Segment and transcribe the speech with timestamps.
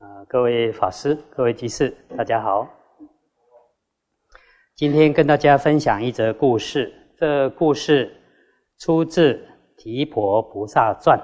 [0.00, 2.66] 啊，各位法师、各位居士，大家好。
[4.74, 6.90] 今天跟大家分享一则故事。
[7.18, 8.10] 这故事
[8.78, 9.34] 出自
[9.76, 11.18] 《提婆菩萨传》，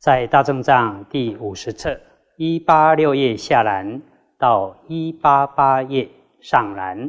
[0.00, 1.96] 在大正藏第五十册
[2.36, 4.02] 一八六页下栏
[4.36, 7.08] 到一八八页上栏。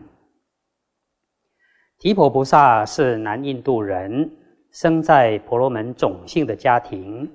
[1.97, 4.31] 提婆菩萨是南印度人，
[4.71, 7.27] 生在婆罗门种姓的家庭，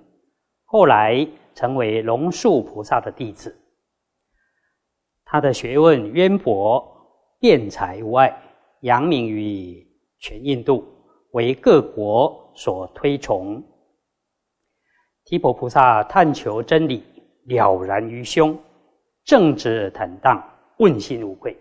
[0.67, 1.27] 后来。
[1.55, 3.57] 成为龙树菩萨的弟子，
[5.25, 6.84] 他的学问渊博，
[7.38, 8.37] 辩才无碍，
[8.80, 9.87] 扬名于
[10.19, 10.84] 全印度，
[11.33, 13.62] 为各国所推崇。
[15.25, 17.05] 提婆菩萨探求真理，
[17.45, 18.59] 了然于胸，
[19.25, 20.42] 正直坦荡，
[20.78, 21.56] 问心无愧。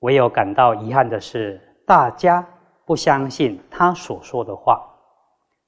[0.00, 2.46] 唯有感到遗憾的是，大家
[2.84, 4.86] 不相信他所说的话，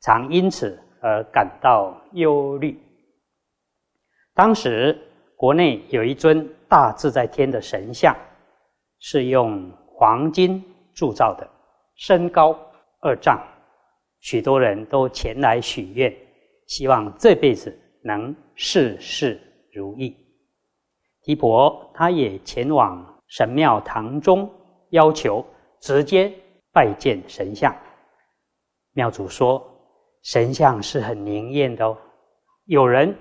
[0.02, 2.78] 常因此而感到忧虑。
[4.36, 4.94] 当时
[5.34, 8.14] 国内有一尊大自在天的神像，
[8.98, 10.62] 是用黄金
[10.94, 11.48] 铸造的，
[11.94, 12.54] 身高
[13.00, 13.40] 二丈，
[14.20, 16.14] 许多人都前来许愿，
[16.66, 19.40] 希望这辈子能事事
[19.72, 20.14] 如意。
[21.22, 24.50] 提婆他也前往神庙堂中，
[24.90, 25.42] 要求
[25.80, 26.30] 直接
[26.74, 27.74] 拜见神像。
[28.92, 29.66] 庙主说
[30.22, 31.96] ：“神像是很灵验的哦，
[32.66, 33.16] 有人。”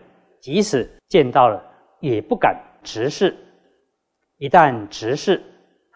[0.45, 1.59] 即使见到了，
[1.99, 3.35] 也不敢直视。
[4.37, 5.41] 一旦直视，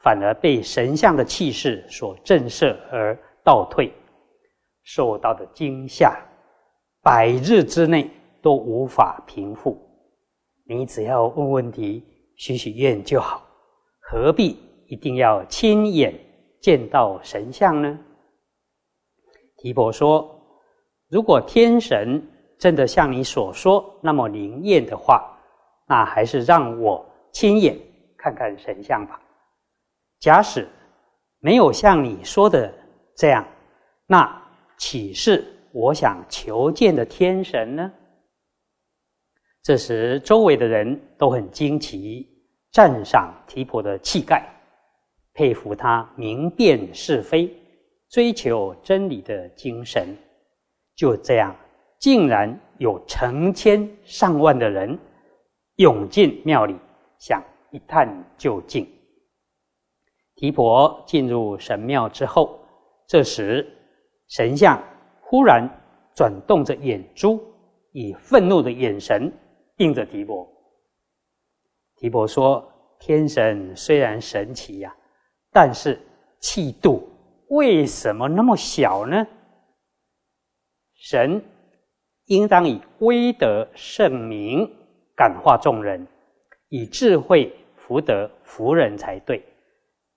[0.02, 3.94] 反而被神像的气势所震慑而倒退，
[4.82, 6.18] 受到的惊吓，
[7.04, 8.10] 百日之内
[8.42, 9.80] 都无法平复。
[10.66, 12.04] 你只要问问题、
[12.36, 13.48] 许许愿就好，
[14.00, 16.12] 何必一定要亲眼
[16.60, 18.00] 见到神像呢？
[19.58, 20.28] 提婆说
[21.08, 22.28] ：“如果天神……”
[22.60, 25.36] 真的像你所说那么灵验的话，
[25.88, 27.76] 那还是让我亲眼
[28.18, 29.20] 看看神像吧。
[30.20, 30.68] 假使
[31.40, 32.72] 没有像你说的
[33.16, 33.48] 这样，
[34.06, 34.30] 那
[34.78, 37.92] 岂是我想求见的天神呢？
[39.64, 42.28] 这时，周围的人都很惊奇，
[42.72, 44.46] 赞赏提婆的气概，
[45.34, 47.50] 佩服他明辨是非、
[48.10, 50.14] 追求真理的精神。
[50.96, 51.56] 就这样。
[52.00, 54.98] 竟然有成千上万的人
[55.76, 56.74] 涌进庙里，
[57.18, 58.88] 想一探究竟。
[60.36, 62.58] 提婆进入神庙之后，
[63.06, 63.68] 这时
[64.30, 64.82] 神像
[65.20, 65.70] 忽然
[66.16, 67.44] 转动着眼珠，
[67.92, 69.30] 以愤怒的眼神
[69.76, 70.50] 盯着提婆。
[71.98, 72.66] 提婆说
[72.98, 74.96] ：“天神虽然神奇呀，
[75.52, 76.00] 但是
[76.40, 77.10] 气度
[77.50, 79.28] 为什么那么小呢？
[80.96, 81.44] 神。”
[82.30, 84.72] 应当以威德圣名
[85.16, 86.06] 感化众人，
[86.70, 89.44] 以智慧福德福人才对。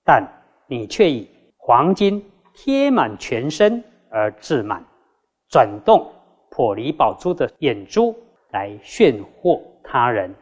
[0.05, 0.23] 但
[0.67, 4.85] 你却以黄金贴满全身而自满，
[5.49, 6.13] 转动
[6.51, 8.15] 破离宝珠的眼珠
[8.51, 10.35] 来炫惑他人，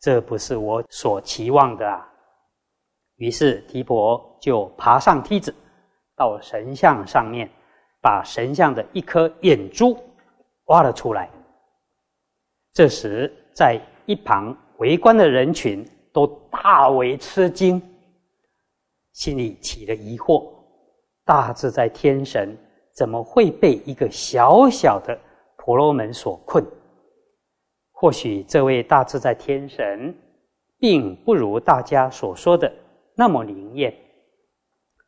[0.00, 2.08] 这不是我所期望的啊！
[3.16, 5.52] 于是提婆就爬上梯子，
[6.16, 7.50] 到神像上面，
[8.00, 9.98] 把神像的一颗眼珠。
[10.66, 11.30] 挖了出来。
[12.72, 17.80] 这时，在一旁围观的人群都大为吃惊，
[19.12, 20.44] 心里起了疑惑：
[21.24, 22.56] 大自在天神
[22.92, 25.16] 怎么会被一个小小的
[25.56, 26.64] 婆罗门所困？
[27.92, 30.12] 或许这位大自在天神，
[30.78, 32.70] 并不如大家所说的
[33.14, 33.94] 那么灵验，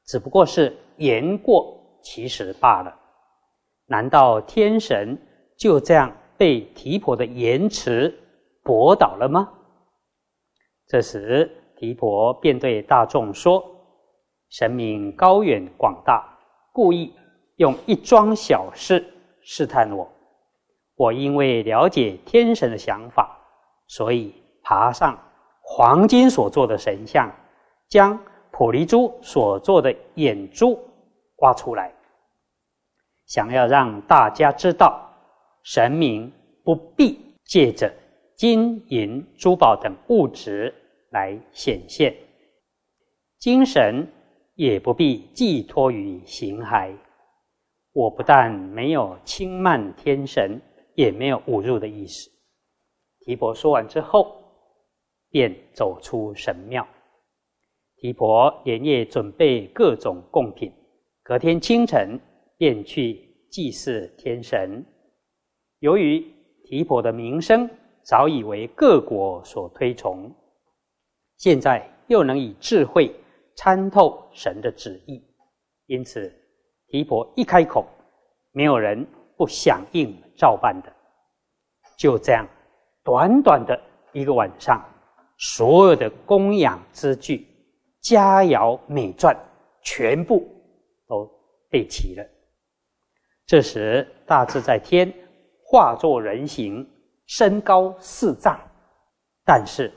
[0.06, 2.94] 只不过是言过其实罢了。
[3.86, 5.18] 难道天神？
[5.56, 8.14] 就这样被提婆的言辞
[8.62, 9.48] 驳倒了吗？
[10.86, 13.64] 这时提婆便对大众说
[14.50, 16.38] ：“神明高远广大，
[16.72, 17.12] 故意
[17.56, 19.04] 用一桩小事
[19.40, 20.08] 试探我。
[20.94, 23.38] 我因为了解天神的想法，
[23.86, 25.18] 所以爬上
[25.62, 27.30] 黄金所做的神像，
[27.88, 28.18] 将
[28.50, 30.78] 普利珠所做的眼珠
[31.38, 31.92] 挖出来，
[33.26, 35.02] 想要让大家知道。”
[35.66, 36.32] 神明
[36.62, 37.92] 不必借着
[38.36, 40.72] 金银珠宝等物质
[41.10, 42.14] 来显现，
[43.40, 44.06] 精神
[44.54, 46.94] 也不必寄托于形骸。
[47.92, 50.60] 我不但没有轻慢天神，
[50.94, 52.30] 也没有侮辱的意思。
[53.18, 54.36] 提婆说完之后，
[55.30, 56.86] 便走出神庙。
[57.96, 60.72] 提婆连夜准备各种贡品，
[61.24, 62.20] 隔天清晨
[62.56, 64.86] 便去祭祀天神。
[65.80, 66.24] 由于
[66.64, 67.68] 提婆的名声
[68.02, 70.34] 早已为各国所推崇，
[71.36, 73.14] 现在又能以智慧
[73.56, 75.22] 参透神的旨意，
[75.86, 76.32] 因此
[76.88, 77.86] 提婆一开口，
[78.52, 79.06] 没有人
[79.36, 80.92] 不响应照办的。
[81.98, 82.46] 就这样，
[83.04, 83.78] 短短的
[84.12, 84.82] 一个晚上，
[85.38, 87.46] 所有的供养之具、
[88.02, 89.36] 佳肴美馔，
[89.82, 90.46] 全部
[91.06, 91.30] 都
[91.68, 92.24] 备齐了。
[93.46, 95.12] 这时，大自在天
[95.68, 96.88] 化作人形，
[97.26, 98.56] 身高四丈，
[99.44, 99.92] 但是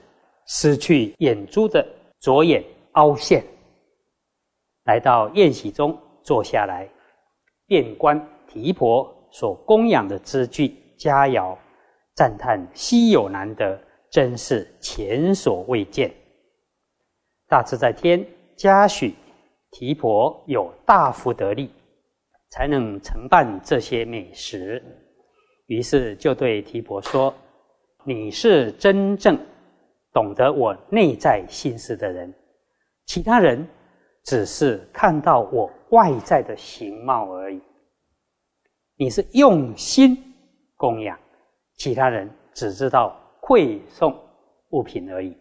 [0.48, 1.88] 失去眼珠的
[2.20, 2.64] 左眼
[2.94, 3.44] 凹陷，
[4.86, 6.90] 来到宴席中坐下来，
[7.68, 11.56] 遍观提婆所供养的资具佳肴。
[12.16, 13.80] 赞叹稀有难得，
[14.10, 16.12] 真是前所未见。
[17.48, 18.26] 大自在天
[18.58, 19.14] 嘉许
[19.70, 21.70] 提婆有大福得力，
[22.50, 24.84] 才能承办这些美食。
[25.70, 27.32] 于是就对提婆说
[28.04, 29.38] ：“你是真正
[30.12, 32.34] 懂得我内在心思的人，
[33.06, 33.68] 其他人
[34.24, 37.62] 只是看到我外在的形貌而已。
[38.96, 40.18] 你是用心
[40.76, 41.18] 供养。”
[41.78, 44.14] 其他人只知道馈送
[44.72, 45.38] 物品而已，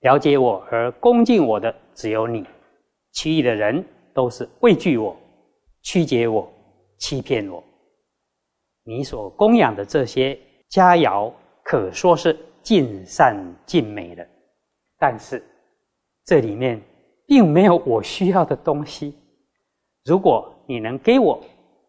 [0.00, 2.44] 了解我而恭敬我的只有你，
[3.12, 5.14] 其余的人都是畏惧我、
[5.82, 6.50] 曲解我、
[6.96, 7.62] 欺骗我。
[8.88, 10.40] 你所供养的这些
[10.70, 11.30] 佳肴，
[11.62, 13.36] 可说是尽善
[13.66, 14.26] 尽美的，
[14.98, 15.44] 但是
[16.24, 16.80] 这里面
[17.26, 19.14] 并没有我需要的东西。
[20.06, 21.38] 如果你能给我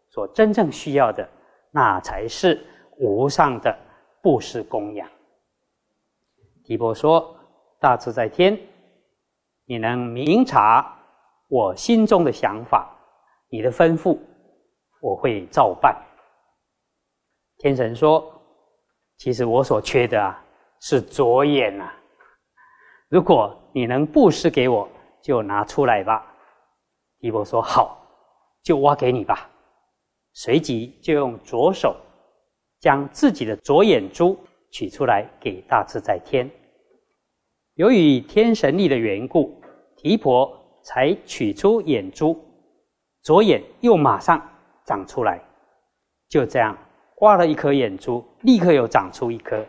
[0.09, 1.25] 所真正需要的，
[1.71, 2.65] 那才是。
[3.01, 3.73] 无上的
[4.21, 5.09] 布施供养。
[6.65, 7.33] 提婆说
[7.79, 8.59] ：“大自在天，
[9.63, 10.99] 你能明察
[11.47, 12.93] 我心中的想法，
[13.47, 14.19] 你的吩咐
[14.99, 15.95] 我会照办。”
[17.59, 18.33] 天神说
[19.17, 20.43] ：“其实我所缺的啊，
[20.81, 21.93] 是左眼呐。
[23.07, 24.89] 如果你能布施给我，
[25.21, 26.25] 就拿出来吧。”
[27.21, 28.01] 提婆说：“好，
[28.63, 29.49] 就挖给你吧。”
[30.33, 31.95] 随即就用左手。
[32.81, 34.39] 将自己的左眼珠
[34.71, 36.49] 取出来给大自在天。
[37.73, 39.61] 由于天神力的缘故，
[39.97, 42.41] 提婆才取出眼珠，
[43.21, 44.41] 左眼又马上
[44.85, 45.43] 长出来。
[46.29, 46.77] 就这样，
[47.19, 49.65] 挖了一颗眼珠，立刻又长出一颗。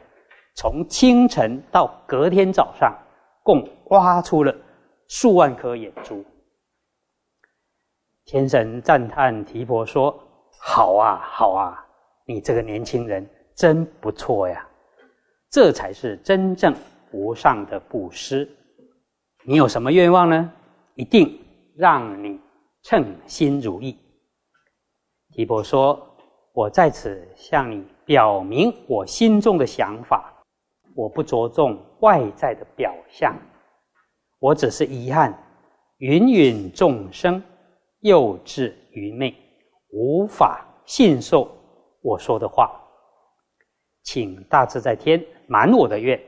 [0.54, 2.96] 从清晨到隔天早上，
[3.42, 4.54] 共挖出了
[5.08, 6.24] 数万颗眼珠。
[8.24, 10.16] 天神赞叹提婆说
[10.60, 11.86] ：“好啊，好啊。”
[12.26, 14.64] 你这个年轻人真不错呀，
[15.50, 16.72] 这才是真正
[17.10, 18.48] 无上的布施。
[19.44, 20.52] 你有什么愿望呢？
[20.94, 21.40] 一定
[21.76, 22.38] 让你
[22.82, 23.98] 称心如意。
[25.32, 26.00] 提婆说
[26.52, 30.32] ：“我在此向你表明我心中的想法，
[30.94, 33.36] 我不着重外在的表象，
[34.40, 35.32] 我只是遗憾
[35.98, 37.42] 芸芸众生
[38.00, 39.34] 幼稚愚昧，
[39.92, 41.48] 无法信受。”
[42.02, 42.80] 我说的话，
[44.02, 46.20] 请大自在天满我的愿，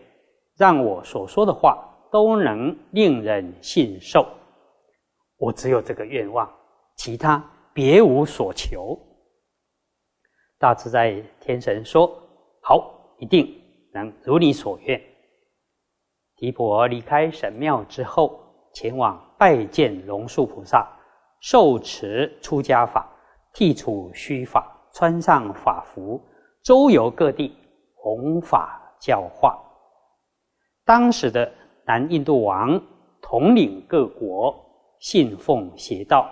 [0.57, 1.83] 让我所说的话
[2.13, 4.27] 都能令人信受。
[5.39, 6.49] 我只有这个愿望，
[6.97, 7.43] 其他
[7.73, 8.97] 别无所求。
[10.63, 12.09] 大自在天神说
[12.63, 12.89] ：“好，
[13.19, 13.53] 一定
[13.93, 15.03] 能如你所愿。”
[16.39, 18.39] 提婆离开神庙之后，
[18.73, 20.89] 前往拜见龙树菩萨，
[21.41, 23.11] 受持出家法，
[23.53, 24.65] 剃除须发。
[24.95, 26.21] 穿上法服，
[26.63, 27.57] 周游各地，
[27.97, 29.59] 弘法教化。
[30.85, 31.51] 当时的
[31.85, 32.81] 南印度王
[33.21, 34.55] 统领各国，
[35.01, 36.31] 信奉邪道，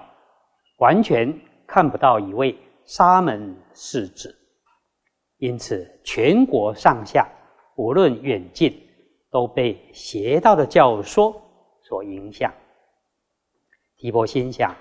[0.76, 2.56] 完全看不到一位
[2.90, 4.34] 沙门是指，
[5.36, 7.30] 因此全国上下，
[7.76, 8.76] 无论远近，
[9.30, 11.40] 都被邪道的教说
[11.84, 12.52] 所影响。
[13.96, 14.74] 提婆心想：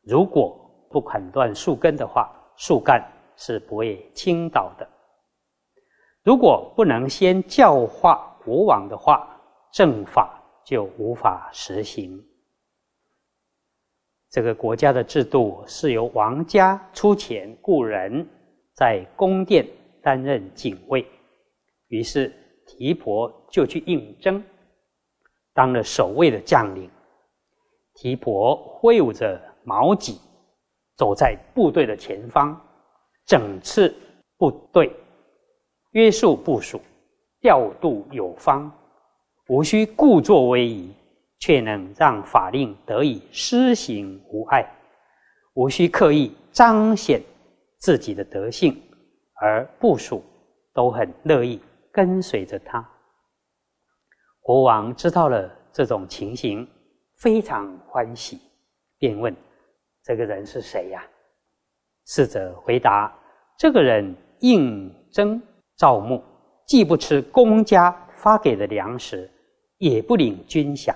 [0.00, 0.58] 如果
[0.90, 3.06] 不砍断树根的话，树干。
[3.36, 4.86] 是不会倾倒的。
[6.22, 9.40] 如果不能先教化国王的话，
[9.72, 12.22] 政法就无法实行。
[14.30, 18.24] 这个国家的制度是由王家出钱雇人，
[18.74, 19.66] 在宫殿
[20.00, 21.04] 担任警卫。
[21.88, 22.32] 于是
[22.64, 24.42] 提婆就去应征，
[25.52, 26.88] 当了守卫的将领。
[27.94, 30.20] 提婆挥舞着矛戟，
[30.96, 32.58] 走在部队的前方。
[33.26, 33.94] 整次
[34.38, 34.92] 部队
[35.90, 36.80] 约束部署，
[37.40, 38.72] 调度有方，
[39.48, 40.92] 无需故作威仪，
[41.40, 44.62] 却能让法令得以施行无碍；
[45.54, 47.20] 无需刻意彰显
[47.78, 48.80] 自己的德性，
[49.40, 50.22] 而部署
[50.74, 51.58] 都很乐意
[51.90, 52.86] 跟随着他。
[54.42, 56.68] 国王知道了这种情形，
[57.16, 58.38] 非常欢喜，
[58.98, 59.34] 便问
[60.04, 61.02] ：“这个人是谁呀？”
[62.06, 63.10] 侍者回答
[63.56, 65.40] ：“这个人应征
[65.76, 66.22] 招募，
[66.66, 69.30] 既不吃公家发给的粮食，
[69.78, 70.94] 也不领军饷。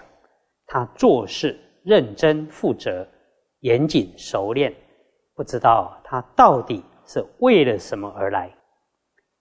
[0.74, 3.06] 他做事认真负责，
[3.60, 4.74] 严谨熟练。
[5.32, 8.52] 不知道他到底是为了什么而来。”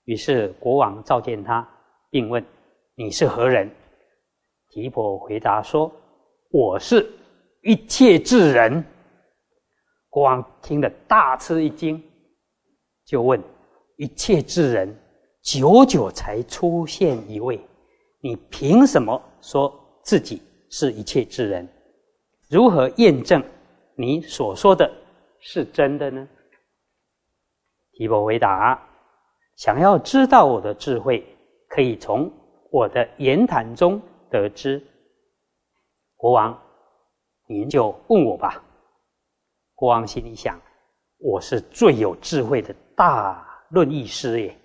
[0.05, 1.67] 于是国王召见他，
[2.11, 2.45] 并问
[2.93, 3.67] ：“你是何人？”
[4.69, 5.91] 提婆回答说
[6.53, 7.11] ：“我是
[7.63, 8.85] 一切智人。”
[10.11, 11.99] 国王听得大吃一惊，
[13.07, 13.41] 就问
[13.97, 14.95] ：“一切智人，
[15.41, 17.59] 久久才出现一位，
[18.21, 19.73] 你凭什么说
[20.03, 20.39] 自己
[20.75, 21.69] 是一切之人？
[22.49, 23.43] 如何验证
[23.95, 24.91] 你所说的
[25.39, 26.27] 是真的呢？”
[27.93, 28.83] 提婆回答
[29.55, 31.23] ：“想要知道我的智慧，
[31.67, 32.33] 可以从
[32.71, 34.01] 我的言谈中。”
[34.31, 34.83] 得知，
[36.15, 36.59] 国王，
[37.45, 38.63] 您就问我吧。
[39.75, 40.59] 国王心里想：
[41.19, 44.57] 我是最有智慧的大论议师耶。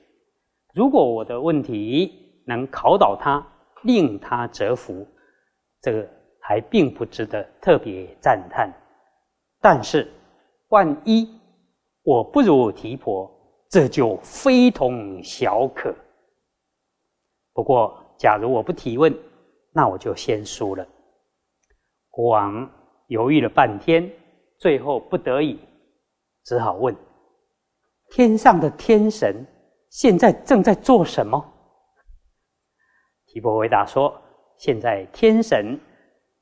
[0.72, 3.46] 如果我的问题能考倒他，
[3.82, 5.06] 令他折服，
[5.80, 6.08] 这个
[6.40, 8.73] 还并不值得特别赞叹。
[9.61, 10.11] 但是，
[10.68, 11.28] 万一
[12.02, 13.30] 我不如提婆，
[13.68, 15.94] 这就非同小可。
[17.52, 19.12] 不过，假如我不提问，
[19.73, 20.87] 那我就先输了。
[22.11, 22.70] 国王
[23.08, 24.11] 犹豫了半天，
[24.58, 25.58] 最后不得已，
[26.44, 26.94] 只好问
[28.11, 29.44] ：“天上的天神
[29.90, 31.44] 现在正在做什么？”
[33.26, 34.20] 提婆回答说
[34.58, 35.78] ：“现在天神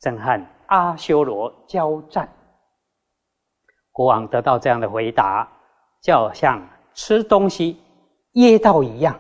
[0.01, 2.29] 正和阿修罗交战。”
[3.93, 5.49] 国王得到这样的回答，
[6.03, 6.61] 就像
[6.93, 7.79] 吃东西
[8.33, 9.19] 噎到一样，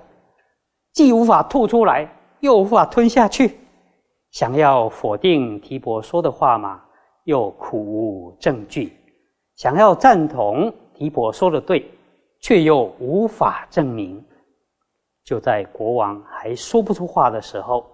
[0.92, 2.06] 既无法吐出来，
[2.40, 3.58] 又无法吞下去。
[4.32, 6.82] 想要否定提婆说的话嘛，
[7.24, 8.90] 又苦无证据；
[9.54, 11.90] 想要赞同提婆说的对，
[12.40, 14.22] 却又无法证明。
[15.24, 17.90] 就在国王还说不出话的时候，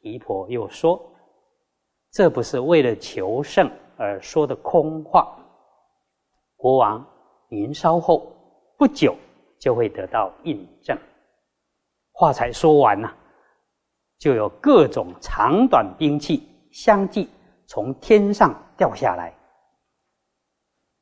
[0.00, 1.00] 姨婆又说
[2.12, 5.36] ：“这不是为了求胜而说的空话。”
[6.56, 7.06] 国王，
[7.48, 8.32] 您稍后
[8.76, 9.16] 不久
[9.58, 10.98] 就会得到印证。
[12.12, 13.10] 话才说完呢。
[14.18, 17.26] 就有各种长短兵器相继
[17.66, 19.34] 从天上掉下来。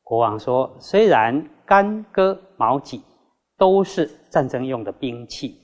[0.05, 3.03] 国王说：“虽然干戈矛戟
[3.57, 5.61] 都是战争用的兵器，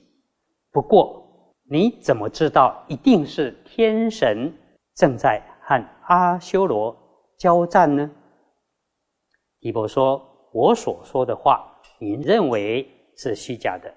[0.73, 1.24] 不过
[1.69, 4.53] 你怎么知道一定是天神
[4.95, 6.97] 正在和阿修罗
[7.39, 8.11] 交战呢？”
[9.61, 11.65] 提婆说：“我所说的话，
[11.99, 13.93] 您认为是虚假的。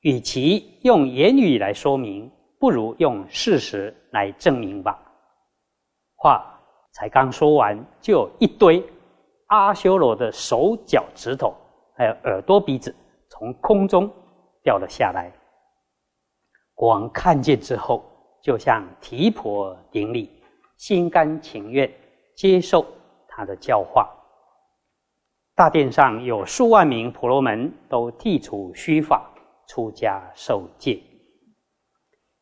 [0.00, 2.30] 与其用言语来说明。”
[2.60, 5.00] 不如用事实来证明吧。
[6.14, 6.60] 话
[6.92, 8.84] 才刚说完，就有一堆
[9.46, 11.54] 阿修罗的手脚指头，
[11.96, 12.94] 还有耳朵鼻子
[13.30, 14.06] 从空中
[14.62, 15.32] 掉了下来。
[16.80, 18.02] 国王看见之后，
[18.40, 20.30] 就向提婆顶礼，
[20.78, 21.92] 心甘情愿
[22.34, 22.86] 接受
[23.28, 24.08] 他的教化。
[25.54, 29.30] 大殿上有数万名婆罗门都剃除须发，
[29.68, 30.98] 出家受戒。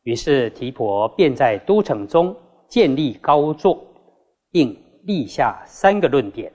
[0.03, 2.33] 于是提婆便在都城中
[2.69, 3.85] 建立高座，
[4.51, 6.49] 并立下三个论点：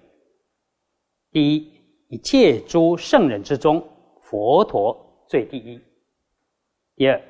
[1.31, 1.71] 第一，
[2.09, 3.87] 一切诸圣人之中，
[4.23, 5.79] 佛陀最第一；
[6.97, 7.23] 第二，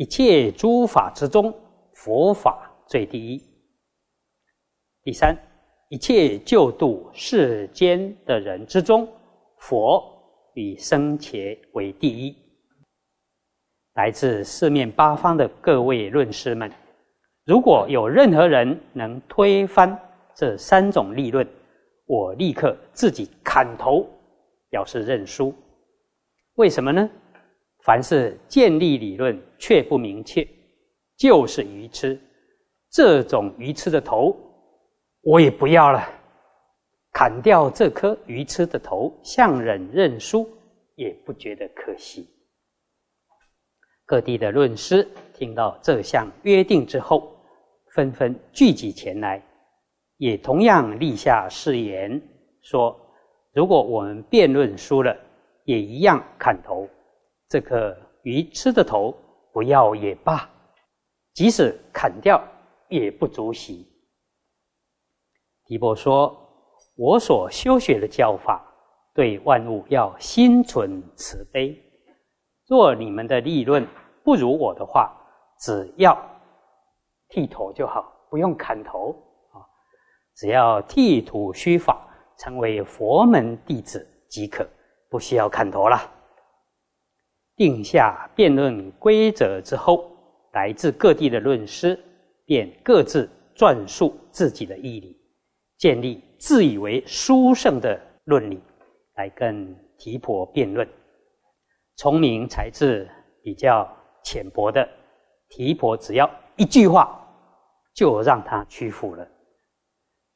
[0.00, 1.54] 一切诸法之中，
[1.92, 3.38] 佛法最第一；
[5.02, 5.36] 第三，
[5.90, 9.06] 一切救度世间的人之中，
[9.58, 10.02] 佛
[10.54, 12.34] 以生前为第一。
[13.92, 16.72] 来自四面八方的各位论师们，
[17.44, 19.94] 如果有任何人能推翻
[20.34, 21.46] 这三种立论，
[22.06, 24.08] 我立刻自己砍头，
[24.70, 25.54] 表示认输。
[26.54, 27.10] 为什么呢？
[27.82, 30.46] 凡是建立理论却不明确，
[31.16, 32.20] 就是愚痴。
[32.90, 34.36] 这种愚痴的头，
[35.22, 36.06] 我也不要了。
[37.12, 40.48] 砍掉这颗愚痴的头，向人认输，
[40.94, 42.28] 也不觉得可惜。
[44.04, 47.32] 各地的论师听到这项约定之后，
[47.94, 49.42] 纷纷聚集前来，
[50.16, 52.20] 也同样立下誓言，
[52.62, 52.96] 说：
[53.52, 55.16] 如果我们辩论输了，
[55.64, 56.88] 也一样砍头。
[57.50, 59.12] 这颗鱼吃的头
[59.52, 60.48] 不要也罢，
[61.34, 62.40] 即使砍掉
[62.88, 63.88] 也不足惜。
[65.64, 66.32] 提婆说
[66.96, 68.64] ：“我所修学的教法，
[69.12, 71.76] 对万物要心存慈悲。
[72.68, 73.84] 若你们的立论，
[74.22, 75.12] 不如我的话，
[75.58, 76.16] 只要
[77.30, 79.10] 剃头就好，不用砍头
[79.50, 79.58] 啊，
[80.36, 82.00] 只要剃土须发，
[82.38, 84.64] 成为佛门弟子即可，
[85.08, 85.98] 不需要砍头了。
[87.60, 90.10] 定下辩论规则之后，
[90.52, 92.02] 来自各地的论师
[92.46, 95.14] 便各自撰述自己的义理，
[95.76, 98.58] 建立自以为殊胜的论理，
[99.16, 100.88] 来跟提婆辩论。
[101.96, 103.06] 聪明才智
[103.42, 103.86] 比较
[104.24, 104.88] 浅薄的
[105.50, 107.14] 提婆，只要一句话
[107.92, 109.22] 就让他屈服了；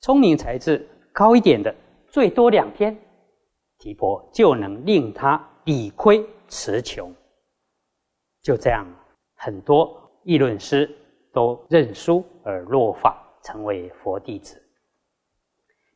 [0.02, 1.74] 聪明才智高一点的，
[2.06, 2.94] 最多两天，
[3.78, 7.14] 提婆就能令他理亏词穷。
[8.42, 8.86] 就这样，
[9.34, 10.90] 很多议论师
[11.32, 14.60] 都认输而落法，成为佛弟子。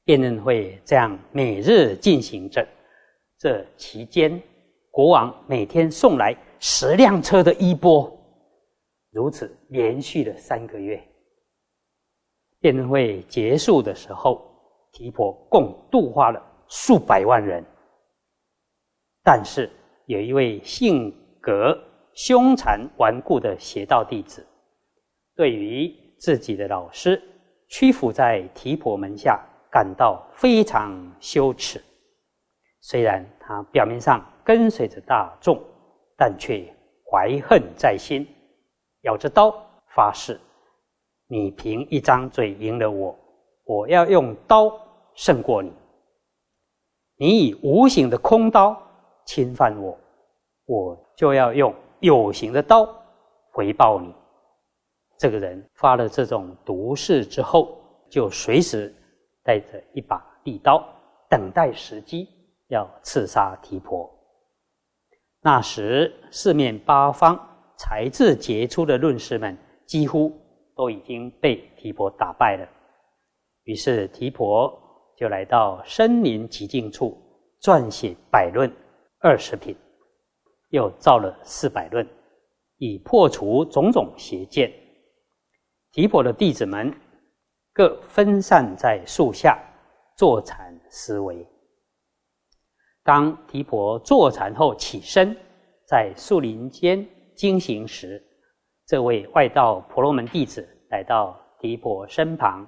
[0.04, 2.66] 辩论会这样每日进行着，
[3.38, 4.42] 这期间。
[4.90, 8.10] 国王每天送来十辆车的衣钵，
[9.10, 11.00] 如此连续了三个月。
[12.58, 14.44] 辩论会结束的时候，
[14.90, 17.62] 提婆共度化了数百万人。
[19.22, 19.70] 但是
[20.08, 21.78] 有一位性格
[22.14, 24.46] 凶残顽固的邪道弟子，
[25.36, 27.22] 对于自己的老师
[27.68, 29.38] 屈服在提婆门下，
[29.70, 31.78] 感到非常羞耻。
[32.80, 35.62] 虽然他表面上，跟随着大众，
[36.16, 36.64] 但却
[37.04, 38.26] 怀恨在心，
[39.02, 39.54] 咬着刀
[39.94, 40.40] 发誓：
[41.26, 43.14] 你凭一张嘴赢了我，
[43.64, 44.72] 我要用刀
[45.14, 45.70] 胜过你；
[47.18, 48.74] 你以无形的空刀
[49.28, 49.98] 侵犯我，
[50.64, 52.88] 我就要用有形的刀
[53.52, 54.14] 回报你。
[55.18, 57.78] 这个人发了这种毒誓之后，
[58.10, 58.90] 就随时
[59.44, 60.82] 带着一把利刀，
[61.28, 62.26] 等待时机
[62.68, 64.10] 要刺杀提婆。
[65.42, 67.38] 那时，四面八方
[67.76, 69.54] 才智杰出的论师们
[69.86, 70.32] 几乎
[70.74, 72.66] 都已经被提婆打败了。
[73.64, 74.72] 于是，提婆
[75.18, 77.14] 就来到森林极静处，
[77.60, 78.72] 撰写百论
[79.20, 79.76] 二十品，
[80.68, 82.08] 又造了四百论，
[82.76, 84.72] 以破除种种邪见。
[85.90, 86.94] 提婆的弟子们
[87.72, 89.58] 各分散在树下
[90.16, 91.44] 坐禅思维。
[93.02, 95.36] 当提婆坐禅后起身，
[95.84, 97.04] 在树林间
[97.34, 98.22] 经行时，
[98.86, 102.64] 这位外道婆罗门弟子来到提婆身旁，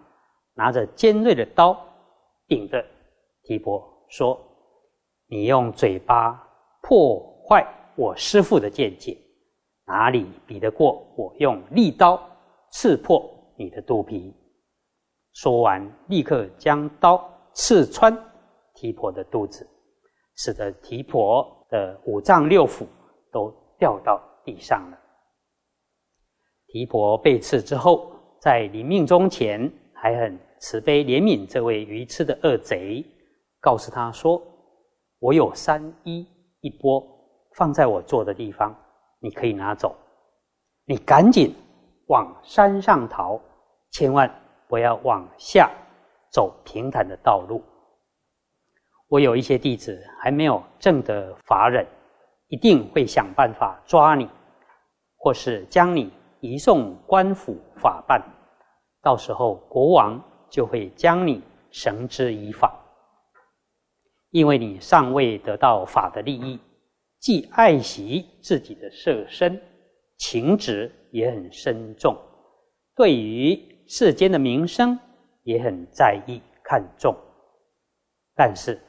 [0.54, 1.80] 拿着尖锐的刀，
[2.48, 2.84] 顶着
[3.44, 4.36] 提婆说
[5.30, 6.46] ：“你用嘴巴
[6.82, 7.66] 破坏
[7.96, 9.16] 我师父的见解，
[9.86, 12.20] 哪里比得过我用利刀
[12.72, 13.24] 刺破
[13.56, 14.34] 你的肚皮？”
[15.32, 18.16] 说完，立刻将刀刺穿
[18.74, 19.66] 提婆的肚子。
[20.36, 22.86] 使得提婆的五脏六腑
[23.30, 24.98] 都掉到地上了。
[26.68, 33.04] 提婆被刺之后，在临命终前，还很慈悲怜悯这位愚痴的恶贼，
[33.60, 34.40] 告诉他说
[35.20, 36.26] ：“我有三一
[36.60, 37.00] 一钵，
[37.54, 38.74] 放在我坐的地方，
[39.20, 39.94] 你可以拿走。
[40.86, 41.54] 你赶紧
[42.08, 43.38] 往山上逃，
[43.92, 44.28] 千万
[44.66, 45.70] 不要往下
[46.32, 47.62] 走平坦的道路。”
[49.08, 51.86] 我有一些弟子还没有证得法忍，
[52.48, 54.28] 一定会想办法抓你，
[55.16, 58.22] 或是将你移送官府法办，
[59.02, 62.72] 到时候国王就会将你绳之以法，
[64.30, 66.58] 因为你尚未得到法的利益，
[67.18, 69.60] 既爱惜自己的色身，
[70.16, 72.16] 情执也很深重，
[72.96, 74.98] 对于世间的名声
[75.42, 77.16] 也很在意看重，
[78.34, 78.80] 但是。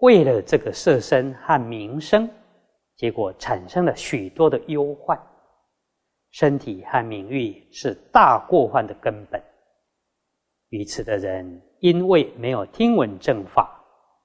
[0.00, 2.28] 为了这个色身和名声，
[2.94, 5.18] 结果产生了许多的忧患。
[6.30, 9.42] 身体和名誉是大过患的根本。
[10.68, 13.73] 于此的人因为没有听闻正法，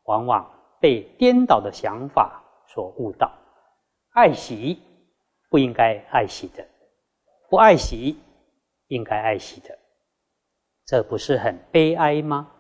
[0.09, 0.43] 往往
[0.79, 3.31] 被颠倒的想法所误导。
[4.13, 4.81] 爱惜
[5.51, 6.67] 不应该爱惜的，
[7.47, 8.17] 不爱惜
[8.87, 9.77] 应该爱惜的，
[10.83, 12.51] 这不是很悲哀吗？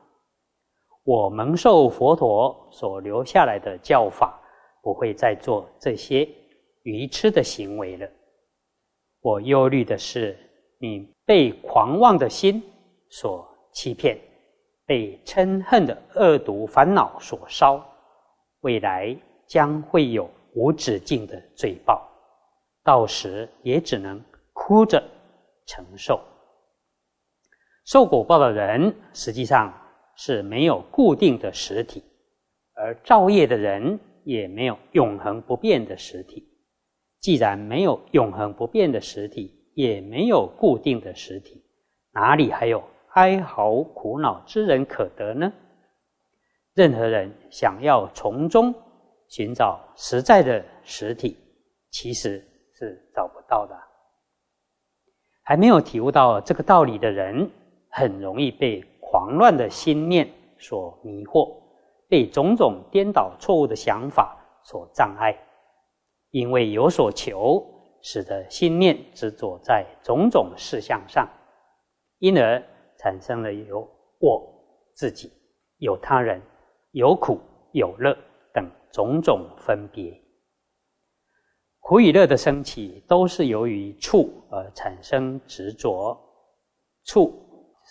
[1.03, 4.39] 我蒙受佛陀所留下来的教法，
[4.83, 6.29] 不会再做这些
[6.83, 8.07] 愚痴的行为了。
[9.21, 10.37] 我忧虑的是，
[10.77, 12.61] 你被狂妄的心
[13.09, 14.19] 所欺骗，
[14.89, 17.85] 被嗔恨的恶毒烦恼所烧，
[18.61, 22.09] 未来将会有无止境的罪报，
[22.83, 24.19] 到时也只能
[24.51, 25.03] 哭着
[25.67, 26.19] 承受。
[27.85, 29.71] 受果报的人，实际上。
[30.21, 32.03] 是没有固定的实体，
[32.73, 36.45] 而造业的人也没有永恒不变的实体。
[37.21, 41.63] 既然没有永恒不变的实体，也没有固定的实体，
[42.11, 45.51] 哪里还有哀嚎苦恼之人可得呢？
[46.73, 48.73] 任何人想要从中
[49.27, 51.37] 寻找实在的实体，
[51.89, 53.75] 其实是找不到的。
[55.43, 57.49] 还没有体悟到这个道理的人，
[57.89, 61.61] 很容易被狂乱的心念所迷惑，
[62.07, 65.35] 被种种颠倒错误的想法所障碍。
[66.29, 67.65] 因为有所求，
[68.01, 71.27] 使得心念执着在种种事项上，
[72.19, 72.63] 因而
[72.99, 73.79] 产生了有
[74.19, 74.47] 我
[74.93, 75.31] 自己、
[75.79, 76.39] 有他人。
[76.93, 77.39] 有苦
[77.71, 78.17] 有乐
[78.51, 80.19] 等种种分别，
[81.81, 86.19] 苦与乐的升起，都是由于触而产生执着。
[87.05, 87.31] 触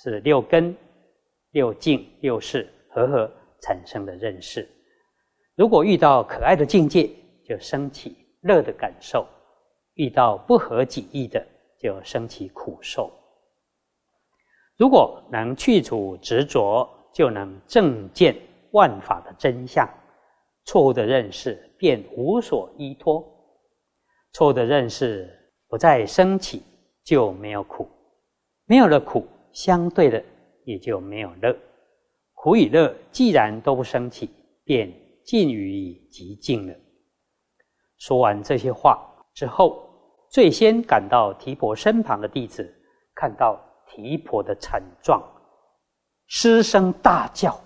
[0.03, 0.77] 是六根、
[1.53, 4.69] 六境、六识合合产生的认识。
[5.55, 7.09] 如果遇到可爱的境界，
[7.45, 9.25] 就升起乐的感受；
[9.95, 11.47] 遇到不合己意的，
[11.79, 13.13] 就升起苦受。
[14.79, 18.35] 如果能去除执着，就能正见。
[18.73, 19.89] 万法的真相，
[20.67, 23.25] 错误的认识便无所依托；
[24.31, 25.27] 错误的认识
[25.69, 26.63] 不再升起，
[27.03, 27.87] 就没有苦；
[28.67, 30.23] 没有了苦，相对的
[30.67, 31.57] 也就没有乐。
[32.35, 34.29] 苦与乐既然都不升起，
[34.65, 34.93] 便
[35.25, 36.75] 尽于极尽了。
[37.97, 39.01] 说完这些话
[39.33, 39.83] 之后，
[40.31, 42.71] 最先赶到提婆身旁的弟子
[43.15, 43.59] 看到
[43.89, 45.23] 提婆的惨状，
[46.27, 47.59] 失声大叫。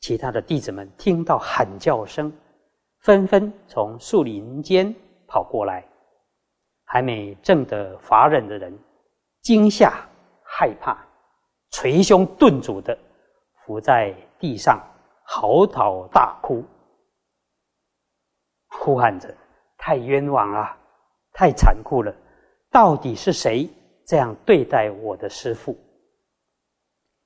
[0.00, 2.32] 其他的弟子们听到喊叫声，
[3.00, 4.94] 纷纷从树林间
[5.26, 5.84] 跑过来。
[6.84, 8.76] 还没正得法忍的人，
[9.42, 9.92] 惊吓
[10.42, 10.96] 害怕，
[11.70, 12.98] 捶胸顿足的
[13.66, 14.80] 伏在地上，
[15.24, 16.64] 嚎啕大哭，
[18.70, 19.28] 哭喊着
[19.76, 20.74] ：“太冤枉了，
[21.32, 22.14] 太残酷了！
[22.70, 23.68] 到底是谁
[24.08, 25.78] 这样对待我的师父？”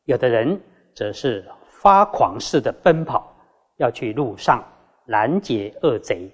[0.04, 0.60] 有的人
[0.94, 1.42] 则是。
[1.82, 3.34] 发狂似的奔跑，
[3.78, 4.64] 要去路上
[5.06, 6.30] 拦截恶贼。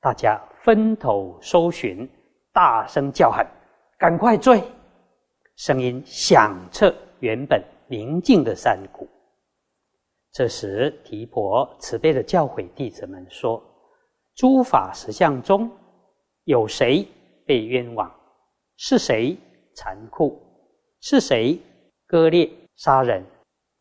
[0.00, 2.10] 大家分头搜寻，
[2.52, 3.46] 大声叫喊
[3.96, 4.60] ：“赶快追！”
[5.54, 9.08] 声音响彻原本宁静的山谷。
[10.32, 13.62] 这时，提婆慈悲的教诲弟子们说
[14.34, 15.70] ：“诸法实相中
[16.42, 17.06] 有谁
[17.46, 18.12] 被冤枉？
[18.78, 19.38] 是谁
[19.74, 20.40] 残酷？
[21.00, 21.58] 是谁
[22.06, 23.24] 割裂杀人？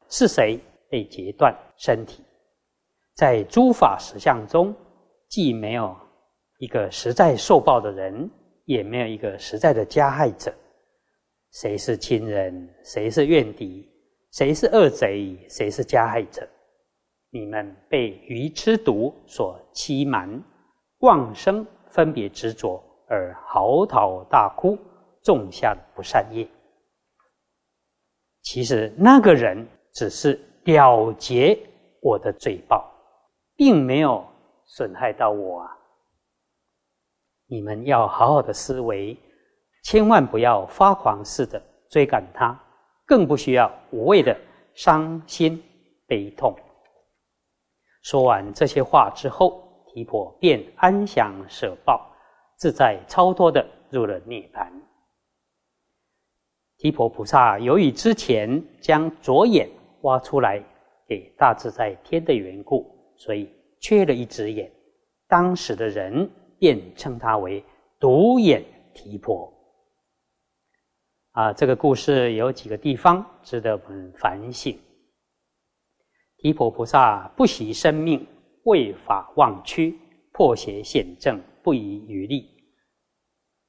[0.09, 0.59] 是谁？”
[0.91, 2.21] 被截断身体，
[3.15, 4.75] 在诸法实相中，
[5.29, 5.95] 既没有
[6.59, 8.29] 一个实在受报的人，
[8.65, 10.53] 也没有一个实在的加害者。
[11.53, 12.67] 谁是亲人？
[12.83, 13.89] 谁是怨敌？
[14.33, 15.37] 谁是恶贼？
[15.49, 16.45] 谁是加害者？
[17.29, 20.43] 你们被愚痴毒所欺瞒，
[20.99, 24.77] 妄生分别执着而嚎啕大哭，
[25.23, 26.47] 种下不善业。
[28.41, 30.39] 其实那个人只是。
[30.63, 31.57] 了结
[32.01, 32.87] 我的罪报，
[33.55, 34.23] 并没有
[34.63, 35.75] 损害到我啊！
[37.47, 39.17] 你们要好好的思维，
[39.83, 42.55] 千万不要发狂似的追赶他，
[43.07, 44.39] 更不需要无谓的
[44.75, 45.59] 伤心
[46.05, 46.55] 悲痛。
[48.03, 52.07] 说完这些话之后，提婆便安详舍报，
[52.55, 54.71] 自在超脱的入了涅盘。
[56.81, 59.69] 提婆菩萨由于之前将左眼。
[60.01, 60.59] 挖出来
[61.07, 63.47] 给大自在天的缘故，所以
[63.79, 64.67] 缺了一只眼。
[65.27, 67.63] 当时的人便称他为
[67.99, 68.65] 独眼
[68.95, 69.53] 提婆。
[71.33, 74.75] 啊，这个故事有几个地方值得我们反省。
[76.37, 78.25] 提婆菩萨不惜生命，
[78.63, 79.95] 为法忘躯，
[80.31, 82.49] 破邪显正，不遗余力。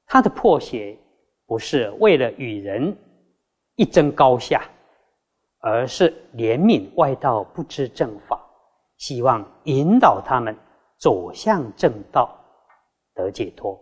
[0.07, 0.97] 他的破邪
[1.45, 2.97] 不是为了与人
[3.75, 4.69] 一争高下。
[5.65, 8.37] 而是怜悯外道不知正法，
[8.97, 10.53] 希望引导他们
[10.97, 12.37] 走向正道，
[13.13, 13.79] 得解脱。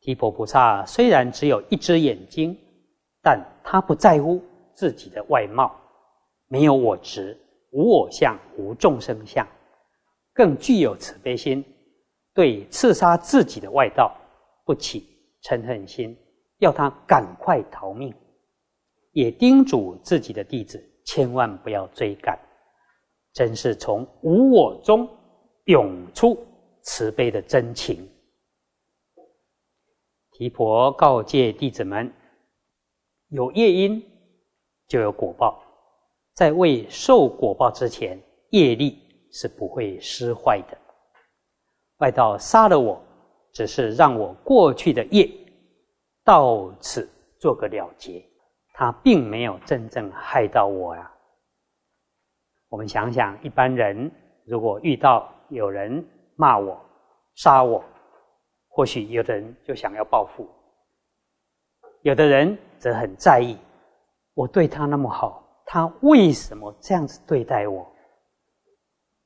[0.00, 2.58] 提婆菩萨虽然只有一只眼睛，
[3.22, 5.78] 但他不在乎自己的外貌，
[6.48, 7.38] 没有我执，
[7.70, 9.46] 无我相，无众生相，
[10.32, 11.62] 更具有慈悲心，
[12.32, 14.16] 对刺杀自己的外道
[14.64, 15.06] 不起
[15.42, 16.16] 嗔恨心，
[16.58, 18.14] 要他赶快逃命。
[19.12, 22.38] 也叮嘱自己的弟子，千万不要追赶，
[23.32, 25.08] 真是从无我中
[25.64, 26.36] 涌出
[26.82, 28.06] 慈悲的真情。
[30.32, 32.12] 提婆告诫弟子们：
[33.30, 34.02] 有业因，
[34.86, 35.62] 就有果报，
[36.34, 38.98] 在未受果报之前，业力
[39.32, 40.76] 是不会失坏的。
[42.00, 43.02] 外道杀了我，
[43.54, 45.26] 只是让我过去的业
[46.26, 47.08] 到此
[47.38, 48.28] 做个了结，
[48.74, 51.08] 他并没有真正害到我呀。
[52.68, 54.10] 我们想想，一般人
[54.44, 56.84] 如果遇到有人骂我、
[57.36, 57.82] 杀我，
[58.66, 60.44] 或许有的人就想要报复，
[62.02, 63.56] 有的人则很在意，
[64.34, 67.86] 我对他那么好，他为什么这样子对待我？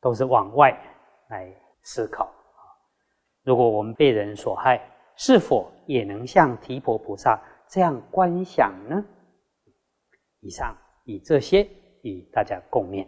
[0.03, 0.71] 都是往外
[1.31, 1.51] 来
[1.83, 2.31] 思考。
[3.43, 4.79] 如果我们被人所害，
[5.23, 9.05] 是否也能像提婆菩萨这样观想呢？
[10.41, 11.69] 以上以这些
[12.01, 13.07] 与大家共勉。